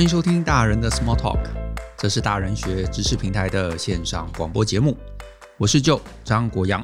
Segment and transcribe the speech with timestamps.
[0.00, 1.38] 欢迎收听大人的 Small Talk，
[1.98, 4.96] 这是大人学知识平台的线上广播节目。
[5.58, 6.82] 我是 Joe 张国阳。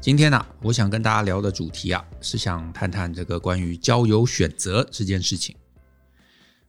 [0.00, 5.54] 今天呢、我想跟大家聊的主题啊，是想谈谈这个关于交友选择这件事情。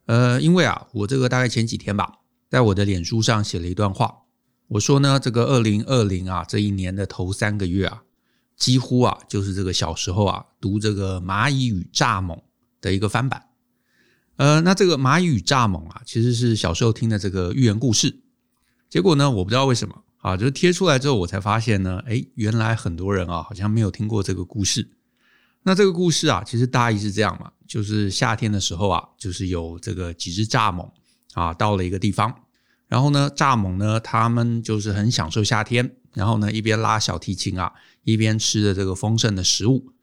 [0.05, 2.19] 呃，因为啊，我这个大概前几天吧，
[2.51, 4.13] 在我的脸书上写了一段话，
[4.67, 8.03] 我说呢，这个二零二零啊，这一年的头三个月啊，
[8.55, 12.35] 几乎啊，就是这个小时候啊，读这个《蚂蚁与蚱蜢》
[12.79, 13.43] 的一个翻版。
[14.37, 18.21] 呃，那这个蚂蚁与蚱蜢啊，其实是小时候听的这个寓言故事。
[18.89, 24.89] 结果呢，我不知道为什么啊，就是贴出来之后，我才发现呢，诶，原来很多人啊，好像没有听过这个故事。
[25.63, 30.91] 那这个故事啊，其实大意是这样嘛，就是夏天的时候啊，就是有这个几只蚱蜢
[31.33, 32.33] 啊，到了一个地方，
[32.87, 37.71] 然后呢，蚱蜢呢，他们就是很享受夏天，然后呢，一边拉小提琴啊，
[38.03, 39.93] 一边吃着这个丰盛的食物。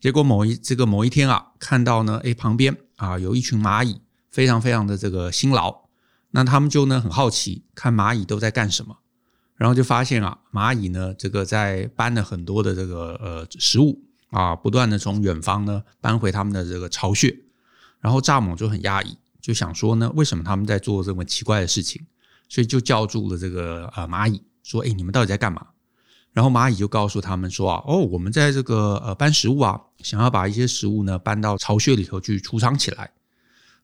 [0.00, 2.76] 结果某一这个某一天啊，看到呢，诶，旁边。
[3.02, 4.00] 啊，有一群蚂蚁，
[4.30, 5.88] 非常非常的这个辛劳，
[6.30, 8.96] 那他们就呢很好奇，看蚂蚁都在干什么，
[9.56, 17.36] 然后就发现啊，蚂蚁呢这个在搬了很多的这个呃食物啊，不断的从远方呢搬回他们的这个巢穴，
[17.98, 22.06] 然后蚱蜢就很讶异，就想说呢，为什么他们在做这么奇怪的事情，
[22.48, 25.66] 所以就叫住了这个呃蚂蚁，说，诶，你们到底在干嘛？
[26.32, 33.10] 然后蚂蚁就告诉他们说啊，哦，我们在这个呃搬食物啊，想要把一些食物呢搬到巢穴里头去储藏起来。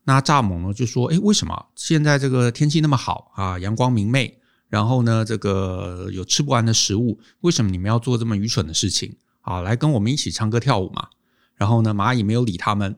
[0.05, 9.61] 那蚱蜢呢就说，诶，为什么现在这个天气那么好啊，阳光明媚，然后呢这个有吃不完的食物，为什么你们要做这么愚蠢的事情啊？
[9.61, 11.09] 来跟我们一起唱歌跳舞嘛。
[11.55, 12.97] 然后呢蚂蚁没有理他们。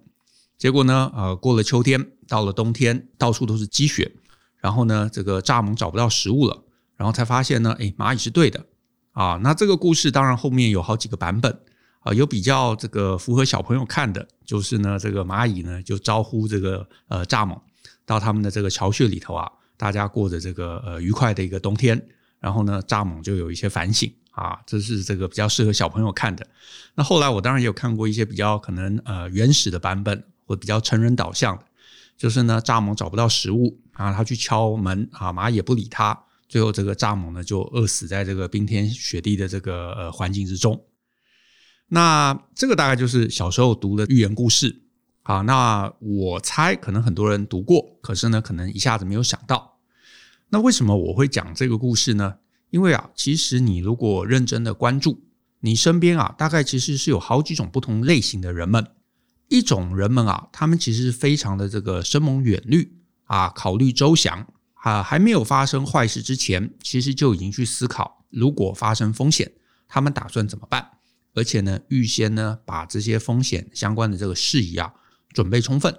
[0.58, 4.16] 结果呢，呃，过了秋天，到了冬天，到处都是积雪。
[4.60, 6.64] 然后呢，这个蚱蜢找不到食物了，
[6.96, 8.64] 然后才发现呢，诶，蚂蚁是对的。
[9.12, 11.60] 啊，那这个故事当然后面有好几个版本
[12.00, 17.60] 啊，有比较这个符合小朋友看的，就是呢，这个蚂蚁呢就招呼这个呃蚱蜢
[18.06, 22.02] 到他们的这个巢穴里头啊，大家过着这个呃愉快的一个冬天，
[22.40, 26.48] 然后呢，蚱蜢就有一些反省啊，这是这个比较适合小朋友看的。
[26.96, 31.64] 那后来我当然也有看过一些比较可能呃原始的版本，或比较成人导向的，
[32.18, 36.18] 就是呢，蚱蜢找不到食物啊，他去敲门啊，蚂蚁也不理他。
[36.52, 40.84] 最后，这个蚱蜢呢就饿死在这个冰天雪地的这个呃环境之中。
[41.88, 44.82] 那这个大概就是小时候读的寓言故事。
[45.24, 49.80] 好，那我猜可能很多人读过，可是呢，可能一下子没有想到。
[50.50, 52.36] 那为什么我会讲这个故事呢？
[52.70, 55.24] 因为啊，其实你如果认真的关注，
[55.62, 58.86] 你身边啊，大概其实是有好几种不同类型的人们。
[59.48, 64.46] 一种人们啊，他们其实是非常的这个深谋远虑啊，考虑周详。
[64.82, 69.52] 啊，还没有发生坏事之前，其实就已经去思考，如果发生风险，
[69.88, 70.90] 他们打算怎么办？
[71.34, 74.94] 而且呢，预先呢把这些风险相关的这个事宜啊
[75.30, 75.96] 准备充分。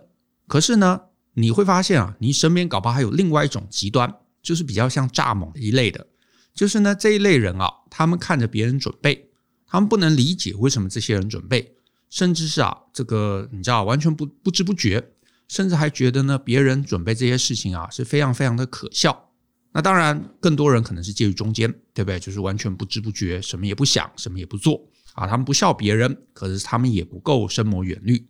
[0.48, 1.00] 可是呢，
[1.34, 6.08] 你会发现啊，你身边搞不好还有另外一种极端，就是比较像蚱蜢一类的，
[6.52, 9.30] 就是呢这一类人啊，他们看着别人准备，
[9.66, 11.76] 他们不能理解为什么这些人准备，
[12.10, 15.11] 甚至是啊这个你知道完全不不知不觉。
[15.52, 19.28] 甚至还觉得呢，别人准备这些事情啊是非常非常的可笑。
[19.72, 22.18] 那当然，更多人可能是介于中间，对不对？
[22.18, 24.82] 就是完全不知不觉，什么也不想，什么也不做
[25.12, 25.26] 啊。
[25.26, 28.26] 他们不笑别人，可是他们也不够深谋远虑。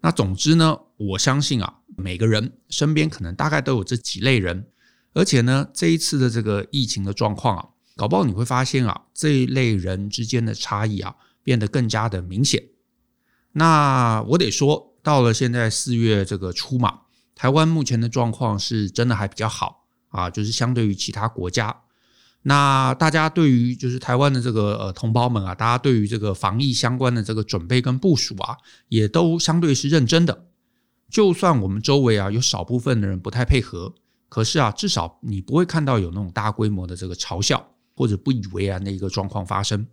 [0.00, 4.66] 那总之呢，我相信啊，每个人身边可能大概都有这几类人。
[5.12, 12.64] 而且呢，这一次的这个疫情的状况啊，搞不好你会发现啊，这一类人之间的差异啊变得更加的明显。
[13.52, 14.94] 那我得说。
[15.06, 17.02] 到了现在四月这个初嘛，
[17.36, 21.82] 台湾目前的状况是真的还比较好啊，就是相对于其他国家，
[22.42, 28.56] 那大家对于就是台湾的这个呃同胞们啊，大家对于这个防疫相关的这个准备跟部署啊，
[28.88, 30.46] 也都相对是认真的。
[31.08, 33.94] 就算我们周围啊有少部分的人不太配合，
[34.28, 39.86] 可是啊，至少你不会看到有那种大规模的这个嘲笑或者不以为然的一个状况发生。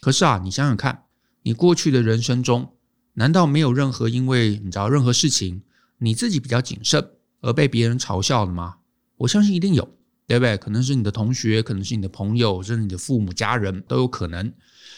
[0.00, 1.04] 可是啊，你想想看，
[1.42, 2.72] 你过去的人生中。
[3.18, 5.62] 难道没有任何因为你知道任何事情
[5.98, 8.76] 你自己比较谨慎而被别人嘲笑的吗？
[9.16, 9.88] 我相信一定有，
[10.26, 10.56] 对不对？
[10.58, 14.52] 可能是你的同学，可能是你的朋友，甚至你的父母、家人都有可能，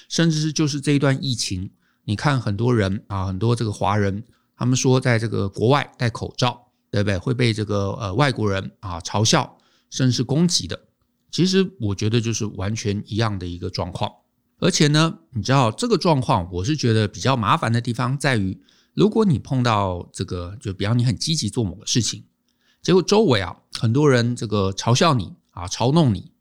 [0.08, 1.70] 甚至是就是这一段疫情，
[2.04, 4.24] 你看很多人啊，很多这个华人，
[4.56, 7.16] 他们说在这个国外戴口罩，对不对？
[7.18, 9.58] 会被这个呃外国人啊嘲笑，
[9.90, 10.80] 甚至是攻击的。
[11.30, 14.10] 其实我觉得就是完全一样的一个状况。
[14.58, 18.60] 而且呢，你知道这个状况，我是觉得比较麻烦的地方在于，
[18.94, 22.24] 如果你碰到这个，就比方你很积极做某个事情，
[22.82, 26.32] 结果周围啊很多人这个嘲笑你啊，嘲弄你。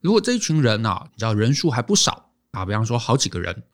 [0.00, 3.64] 如果这一群人啊，你知道人数还不少啊，比方说好几个人，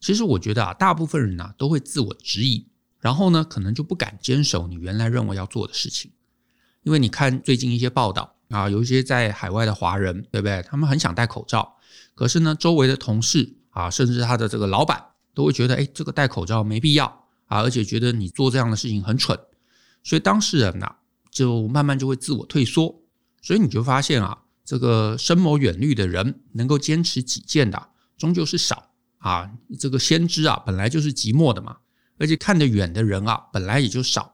[0.00, 2.66] 其实我觉得啊，大部分人呢都会自我质疑，
[2.98, 6.10] 然后呢可能就不敢坚守你原来认为要做的事情，
[6.82, 10.62] 因为你看最近一些报道啊，有一些在海外的华人，对不对？
[10.68, 11.76] 他们很想戴口罩，
[12.14, 15.02] 可是呢，周围的同事啊，甚至他的这个老板
[15.32, 17.06] 都会觉得，哎，这个戴口罩没必要
[17.46, 19.38] 啊，而且觉得你做这样的事情很蠢，
[20.02, 20.96] 所以当事人呐，
[21.30, 23.02] 就慢慢就会自我退缩。
[23.42, 29.50] 所以你就发现啊，这个深谋远虑的人，能够坚持己见的，终究是少啊。
[29.78, 31.76] 这个先知啊，本来就是寂寞的嘛，
[32.18, 34.33] 而且看得远的人啊，本来也就少。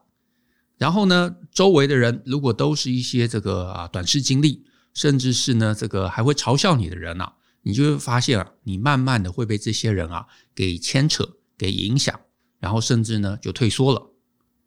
[0.81, 10.25] 然后呢，周围的人如果都是一些这个啊短视经历，甚至是呢这个还会嘲笑你的人啊，你就会发现啊，你慢慢的会被这些人啊
[10.55, 12.19] 给牵扯、给影响，
[12.57, 14.09] 然后甚至呢就退缩了。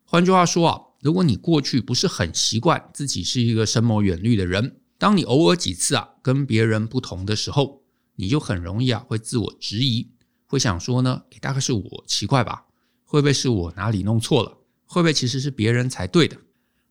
[0.05, 7.83] 换句话说啊，如果你过去不是很习惯自己是一个深谋远虑的人，当你偶尔几次啊跟别人不同的时候，
[8.15, 10.13] 你就很容易啊会自我质疑，
[10.47, 12.67] 会想说呢，大概是我奇怪吧？
[13.05, 14.59] 会不会是我哪里弄错了？
[14.87, 16.37] 会不会其实是别人才对的？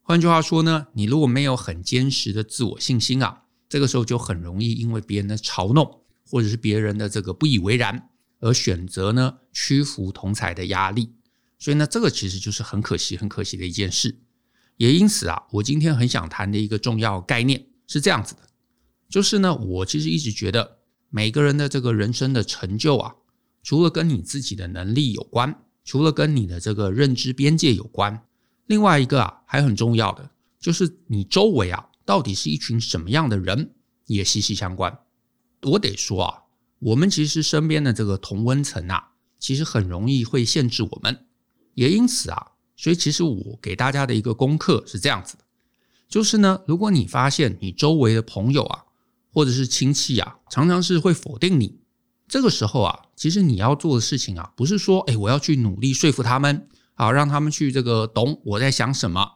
[0.01, 8.09] 换句话说呢，你如果没有很坚实的自我信心啊，这个时候就很容易因为别人的嘲弄，或者是别人的这个不以为然，
[8.39, 11.13] 而选择呢屈服同才的压力。
[11.57, 14.19] 所以呢，这个其实就是很可惜、很可惜的一件事。
[14.75, 18.41] 也因此啊，我今天很想谈的一个重要概念是这样子的，
[19.07, 20.79] 就是呢，我其实一直觉得
[21.09, 23.15] 每个人的这个人生的成就啊，
[23.61, 25.62] 除了跟你自己的能力有关。
[25.83, 28.23] 除了跟你的这个认知边界有关，
[28.65, 33.73] 另外一个啊还很重要的，就是你周围啊到底是一群什么样的人
[34.05, 34.97] 也息息相关。
[35.63, 36.43] 我得说啊，
[36.79, 41.25] 我们其实身边的这个同温层啊，其实很容易会限制我们。
[41.73, 45.43] 也因此啊，所以其实我给大家的一个功课是这样子的，
[46.07, 48.85] 就是呢，如果你发现你周围的朋友啊，
[49.31, 51.79] 或者是亲戚啊，常常是会否定你。
[52.33, 59.33] 这个时候啊，其实你要做的事情啊，不是说，哎，我要去努力说服他们，啊，让他们去这个懂我在想什么。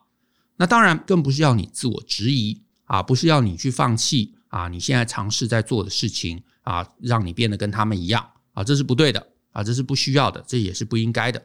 [0.56, 11.40] 那当然，更不是要你自我质疑啊，不是要你去放弃啊，你现在尝试在做的事情啊，让你变得跟他们一样啊，这是不对的啊，这是不需要的，这也是不应该的。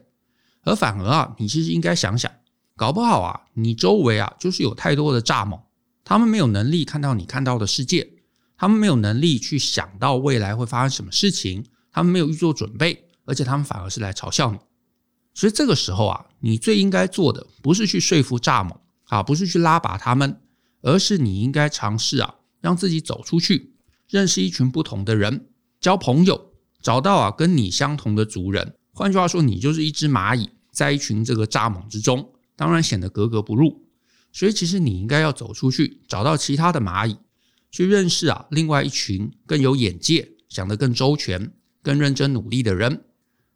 [0.62, 2.32] 而反而啊，你其实应该想想，
[2.78, 5.60] 搞不好啊，你周围啊，就是有太多的蚱蜢，
[6.02, 8.08] 他们没有能力看到你看到的世界。
[8.62, 14.58] 他们没有能力去想到未来会发生什么事情，他们没有预做准备，而且他们反而是来嘲笑你。
[15.34, 18.76] 所以这个时候啊，你最应该做的不是去说服蚱蜢
[19.08, 20.40] 啊，不是去拉拔他们，
[20.80, 23.74] 而是你应该尝试啊，让自己走出去，
[24.08, 25.48] 认识一群不同的人，
[25.80, 28.76] 交朋友，找到啊跟你相同的族人。
[28.92, 33.88] 换句话说，你就是一只蚂蚁，在一群这个蚱蜢之中，当然显得格格不入。
[34.32, 37.16] 所以其实你应该要走出去，找到其他的蚂蚁。
[37.72, 41.52] 去认识啊，另外一群更有眼界、想得更周全、
[41.82, 43.02] 更认真努力的人。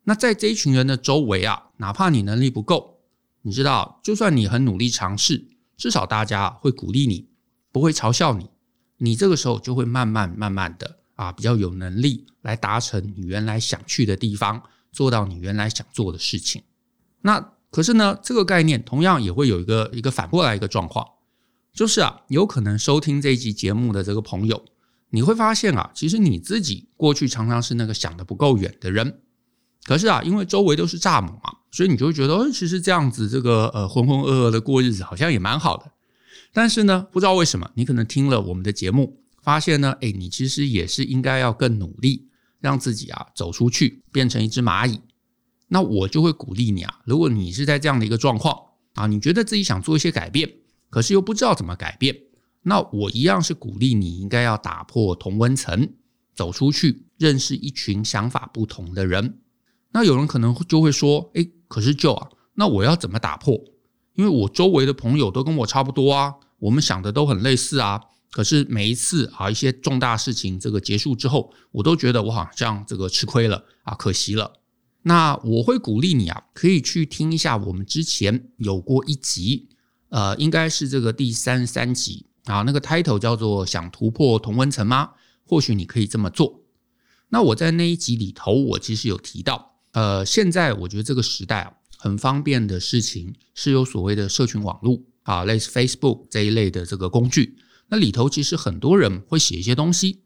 [0.05, 3.01] 那在这一群人的周围啊，哪怕你能力不够，
[3.43, 5.47] 你知道，就算你很努力尝试，
[5.77, 7.29] 至少大家会鼓励你，
[7.71, 8.49] 不会嘲笑你。
[8.97, 16.63] 你这个时候就会慢慢慢慢的啊，比较有能力来达成你原来想去的地方，做到你原来想做的事情。
[17.21, 21.07] 那可是呢，这个概念同样也会有一个一个反过来一个状况。
[21.77, 24.65] 就是啊，有可能收听这一集节目的这个朋友，
[25.11, 29.21] 你会发现啊，其实你自己过去常常是那个想得不够远的人。
[29.85, 35.93] 可是啊，因为周围都是蚱蜢嘛，所以你就会觉得，哦，其实这样子这个呃浑浑噩噩的过日子好像也蛮好的。
[36.51, 42.27] 但是呢，不知道为什么，你可能听了我们的节目，发现呢，诶，你其实也是应该要更努力，
[42.59, 44.99] 让自己啊走出去，变成一只蚂蚁。
[45.69, 48.59] 那我就会鼓励你啊，如果你是在这样的一个状况
[48.95, 50.51] 啊，你觉得自己想做一些改变。
[50.97, 52.17] 可是又不知道怎么改变，
[52.63, 55.93] 那我一样是鼓励你应该要打破同温层，
[56.35, 59.39] 走出去，认识一群想法不同的人。
[59.93, 63.63] 那有人可能就会说：“诶，可是就啊，那我要怎么打破？
[64.15, 68.01] 因为我周围的朋友都跟我差不多啊，我们想的都很类似啊。
[68.31, 74.51] 可是每一次啊，一些重大事情这个结束之后，我都觉得我好像这个吃亏了啊，可惜了。
[75.03, 79.69] 那我会鼓励你啊，可以去听一下我们之前有过一集。”
[80.09, 85.11] 呃，应该是这个第三十三集啊，那个 title 叫做“想突破同温层吗？”
[85.45, 86.63] 或许你可以这么做。
[87.29, 97.59] 那我在那一集里头，我其实有提到，呃，现在我觉得这个时代啊，很方便的事情是有所谓的社群网络啊，类似 Facebook 这一类的这个工具。
[97.89, 100.23] 那里头其实很多人会写一些东西。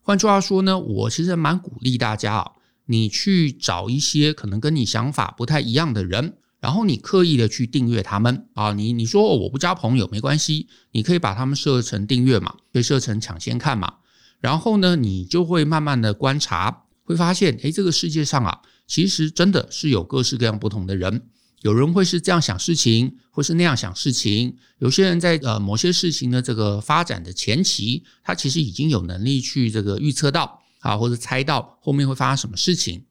[0.00, 2.52] 换句话说呢，我其实蛮鼓励大家啊，
[2.86, 6.38] 你去找一些可能跟你想法不太一样的人。
[6.64, 13.96] 然后你刻意的去订阅他们啊，你你说我不加朋友没关系，你可以把他们设成订阅嘛，可以设成抢先看嘛。
[14.40, 21.26] 然后呢，你就会慢慢的观察，会发现，诶，这个世界上啊，其实真的是有各式各样不同的人，
[21.60, 24.56] 有人会是这样想事情，或是那样想事情。
[24.78, 33.04] 有些人在呃某些事情的这个发展的前期，他其实已经有能力去这个预测到啊，或者猜到后面会发生什么事情。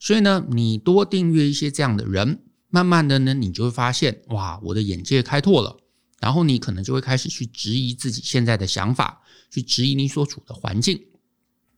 [0.00, 5.76] 所以呢，你多订阅一些这样的人，慢慢的呢，你就会发现哇，我的眼界开拓了。
[6.18, 11.00] 然后你可能就会开始去质疑自己现在的想法，去质疑你所处的环境。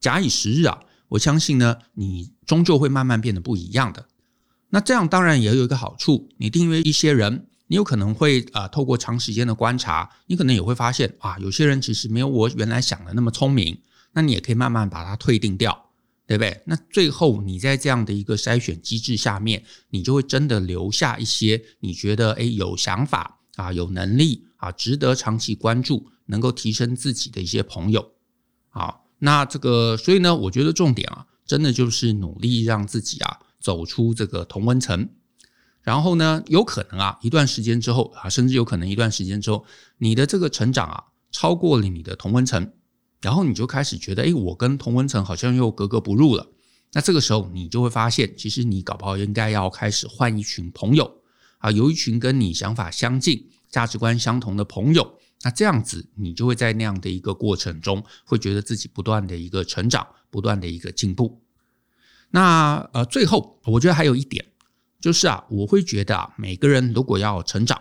[0.01, 4.07] 假以时日啊，我相信呢，你终究会慢慢变得不一样的。
[4.71, 13.77] 那这样当然也有一个好处，你订阅一些人，你有可能会啊、透过长时间的观察，你可能也会发现啊，有些人其实没有我原来想的那么聪明。
[14.13, 15.88] 那你也可以慢慢把它退订掉，
[16.29, 16.63] 对不对？
[16.67, 28.13] 那最后你在这样的一个筛选机制下面，你就会真的留下一些你觉得诶有想法啊、有能力啊、值得长期关注、能够提升自己的一些朋友。
[28.69, 33.41] 好，那这个所以呢，我觉得重点啊，真的就是努力让自己啊。
[33.61, 35.09] 走出这个同温层，
[35.83, 39.65] 然后呢，有可能啊，一段时间之后啊，甚至有可能一段时间之后，
[39.99, 42.71] 你的这个成长啊，超过了你的同温层，
[43.21, 46.47] 然后你就开始觉得，哎，我跟同温层好像又格格不入了。
[46.93, 51.21] 那这个时候，你就会发现，其实你搞不好应该要开始换一群朋友
[51.59, 55.19] 啊，有一群跟你想法相近、价值观相同的朋友。
[55.43, 61.41] 那这样子，你就会在那样的一个过程中，会觉得自己不断的一个成长，不断的一个进步。
[62.31, 64.45] 那呃，最后我觉得还有一点，
[65.01, 67.81] 就是啊，我会觉得啊，每个人如果要成长，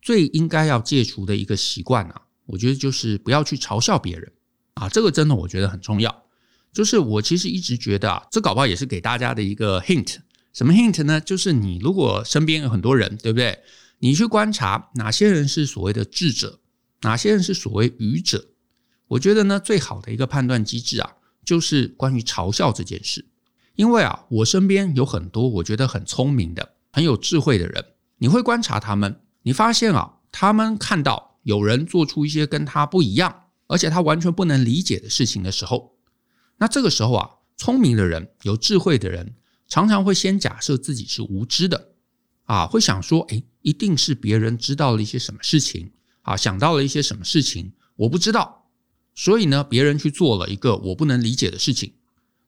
[0.00, 4.32] 最应该要戒除的一个习惯啊，我觉得就是不要去嘲笑别人
[4.74, 6.24] 啊，这个真的我觉得很重要。
[6.72, 10.16] 就是我其实一直觉得啊，这搞不好也是给大家的一个 hint，
[10.52, 11.20] 什么 hint 呢？
[11.20, 13.60] 就是你如果身边有很多人，对不对？
[14.00, 16.58] 你去观察哪些人是所谓的智者，
[17.02, 18.44] 哪些人是所谓愚者，
[19.06, 21.12] 我觉得呢，最好的一个判断机制啊，
[21.44, 23.24] 就是关于嘲笑这件事。
[23.76, 27.84] 因为啊，我身边有很多我觉得很聪明的、很有智慧的人。
[28.18, 35.96] 你会观察他们，你发现啊，他们看到有人做出一些跟他不一样，而且他完全不能理解的事情的时候，
[36.58, 39.34] 那这个时候啊，聪明的人、有智慧的人，
[39.68, 41.92] 常常会先假设自己是无知的，
[42.44, 45.92] 啊，会想说，诶，一定是别人知道了一些什么事情，
[46.22, 48.70] 啊，想到了一些什么事情，我不知道，
[49.14, 51.94] 所以呢，别人去做了一个我不能理解的事情。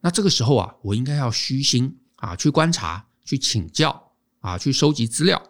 [0.01, 5.43] 那这个时候啊，我应该要虚心啊，去观察、去请教啊，去收集资料，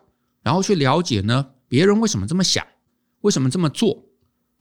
[0.43, 2.67] 然后去了解呢，别人为什么这么想，
[3.21, 4.06] 为什么这么做，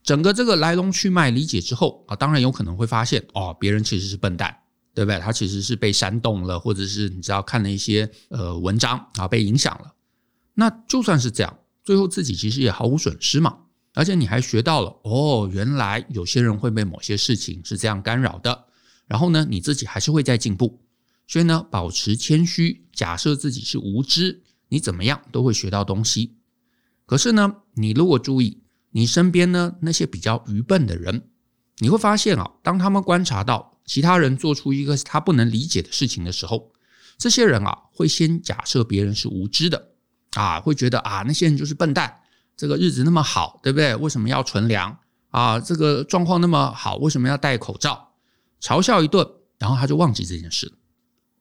[0.06, 4.56] 整个这个来龙去脉理解之后啊，当然有可能会发现哦，别人其实是笨蛋，
[4.94, 5.20] 对不对？
[5.20, 9.96] 他其实是被煽动了，或者是你知道看了一些呃文章啊，被影响了。
[10.54, 13.58] 那就算是这样，最后自己其实也毫无损失嘛，
[13.96, 18.66] 而且你还学到了哦，原来有些人会被某些事情是这样干扰的。
[19.08, 20.82] 然后呢，你自己还是会在进步，
[21.28, 26.38] 所以呢，保持谦虚，假设自己是无知，你怎么样都会学到东西。
[27.08, 28.64] 可是呢，你如果注意
[28.96, 31.28] 你身边呢那些比较愚笨的人，
[31.80, 36.72] 你会发现啊，当他们观察到其他人做出一个他不能理解的事情的时候，
[37.18, 39.90] 这些人啊会先假设别人是无知的
[40.36, 42.22] 啊，会觉得啊那些人就是笨蛋，
[42.56, 43.94] 这个日子那么好，对不对？
[43.98, 44.98] 为什么要存粮
[45.30, 45.60] 啊？
[45.60, 48.14] 这个状况那么好，为什么要戴口罩？
[48.62, 50.72] 嘲笑一顿，然后他就忘记这件事了。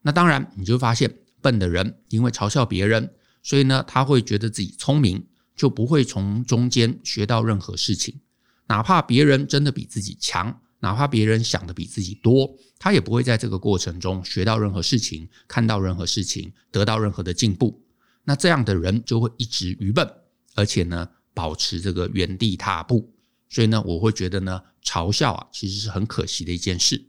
[0.01, 8.19] 那当然，你就发现笨的人因为嘲笑别人，所以呢，他会觉得自己聪明，就不会从中间学到任何事情。
[8.67, 17.83] 哪怕别人真的比自己强，哪怕别人想的比自己多，他也不会在这个过程中学到任何事情，看到任何事情，得到任何的进步。
[18.23, 20.09] 那这样的人就会一直愚笨，
[20.55, 23.13] 而且呢，保持这个原地踏步。
[23.49, 27.05] 所以呢，我会觉得呢，嘲笑啊，其实是很可惜的一件事。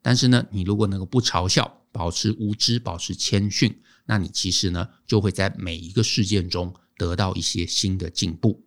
[0.00, 3.76] 但是呢，你如果能够不嘲笑，保持无知，保持谦逊，
[4.06, 8.62] 那你其实呢，就会在每一个事件中得到一些新的进步。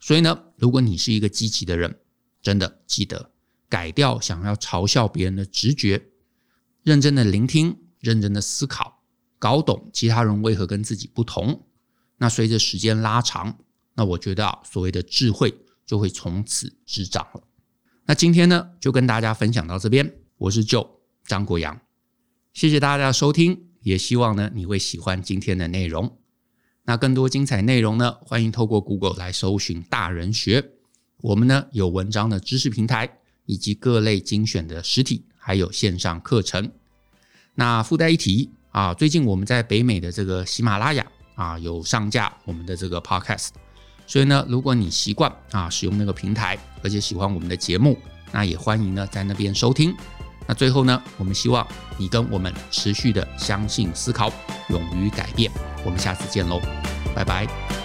[0.00, 2.00] 所以呢，如果你是一个积极的人，
[2.40, 3.32] 真的记得
[3.68, 6.06] 改掉想要嘲笑别人的直觉，
[6.82, 9.02] 认真的聆听，认真的思考，
[9.38, 11.66] 搞懂其他人为何跟自己不同。
[12.16, 13.58] 那随着时间拉长，
[13.92, 17.42] 那我觉得啊，所谓的智慧就会从此滋长了。
[18.06, 20.14] 那今天呢，就跟大家分享到这边。
[20.38, 20.88] 我是 Joe
[21.26, 21.80] 张国阳，
[22.52, 26.18] 谢谢大家的收听，也希望呢你会喜欢今天的内容。
[26.86, 30.62] 那更多精彩内容呢，欢迎透过 Google 来搜寻大人学。
[31.22, 33.10] 我们呢有文章的知识平台，
[33.46, 36.70] 以及各类精选的实体还有线上课程。
[37.54, 43.48] 那附带一提啊，最近我们在北美的这个喜马拉雅啊有上架我们的这个 Podcast，
[44.06, 47.96] 所以呢，如果你习惯啊使用那个平台，而且喜欢我们的节目，
[48.30, 49.96] 那也欢迎呢在那边收听。
[50.46, 54.30] 那最后呢，我们希望你跟我们持续的相信、思考、
[54.68, 55.50] 勇于改变。
[55.84, 56.60] 我们下次见喽，
[57.14, 57.83] 拜拜。